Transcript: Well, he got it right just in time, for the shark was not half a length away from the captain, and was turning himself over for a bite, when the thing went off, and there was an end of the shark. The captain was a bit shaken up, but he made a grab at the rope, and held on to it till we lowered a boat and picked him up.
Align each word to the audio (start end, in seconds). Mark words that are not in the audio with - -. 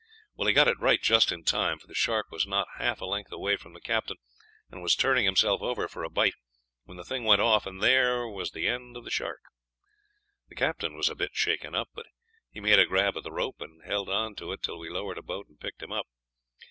Well, 0.35 0.47
he 0.47 0.53
got 0.55 0.67
it 0.67 0.79
right 0.79 0.99
just 0.99 1.31
in 1.31 1.43
time, 1.43 1.77
for 1.77 1.85
the 1.85 1.93
shark 1.93 2.31
was 2.31 2.47
not 2.47 2.67
half 2.79 3.01
a 3.01 3.05
length 3.05 3.31
away 3.31 3.55
from 3.55 3.73
the 3.73 3.79
captain, 3.79 4.17
and 4.71 4.81
was 4.81 4.95
turning 4.95 5.25
himself 5.25 5.61
over 5.61 5.87
for 5.87 6.03
a 6.03 6.09
bite, 6.09 6.33
when 6.85 6.97
the 6.97 7.03
thing 7.03 7.23
went 7.23 7.39
off, 7.39 7.67
and 7.67 7.83
there 7.83 8.27
was 8.27 8.51
an 8.55 8.63
end 8.63 8.97
of 8.97 9.03
the 9.03 9.11
shark. 9.11 9.41
The 10.49 10.55
captain 10.55 10.95
was 10.97 11.07
a 11.09 11.13
bit 11.15 11.35
shaken 11.35 11.75
up, 11.75 11.89
but 11.93 12.07
he 12.49 12.59
made 12.59 12.79
a 12.79 12.87
grab 12.87 13.15
at 13.15 13.21
the 13.21 13.31
rope, 13.31 13.61
and 13.61 13.83
held 13.85 14.09
on 14.09 14.33
to 14.37 14.51
it 14.53 14.63
till 14.63 14.79
we 14.79 14.89
lowered 14.89 15.19
a 15.19 15.21
boat 15.21 15.45
and 15.47 15.59
picked 15.59 15.83
him 15.83 15.91
up. 15.91 16.07